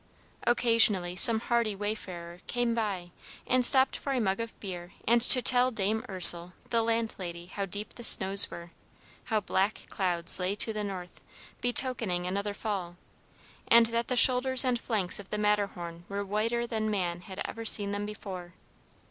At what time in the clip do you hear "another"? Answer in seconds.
12.25-12.55